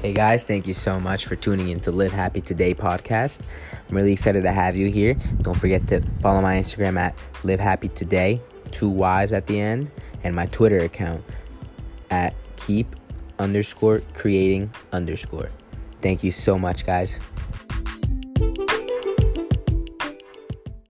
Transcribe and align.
Hey 0.00 0.12
guys, 0.12 0.44
thank 0.44 0.68
you 0.68 0.74
so 0.74 1.00
much 1.00 1.26
for 1.26 1.34
tuning 1.34 1.70
in 1.70 1.80
to 1.80 1.90
Live 1.90 2.12
Happy 2.12 2.40
Today 2.40 2.72
podcast. 2.72 3.40
I'm 3.88 3.96
really 3.96 4.12
excited 4.12 4.44
to 4.44 4.52
have 4.52 4.76
you 4.76 4.88
here. 4.92 5.14
Don't 5.42 5.58
forget 5.58 5.88
to 5.88 6.00
follow 6.22 6.40
my 6.40 6.54
Instagram 6.54 6.96
at 6.96 7.16
Live 7.42 7.58
Happy 7.58 7.88
Today, 7.88 8.40
two 8.70 8.88
Y's 8.88 9.32
at 9.32 9.48
the 9.48 9.60
end, 9.60 9.90
and 10.22 10.36
my 10.36 10.46
Twitter 10.46 10.78
account 10.82 11.24
at 12.10 12.32
keep 12.54 12.94
underscore 13.40 14.00
creating 14.14 14.70
underscore. 14.92 15.50
Thank 16.00 16.22
you 16.22 16.30
so 16.30 16.56
much, 16.56 16.86
guys. 16.86 17.18